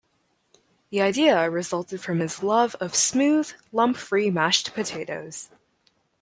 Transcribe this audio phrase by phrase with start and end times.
[0.89, 5.49] The idea resulted from his love of smooth, lump-free mashed potatoes.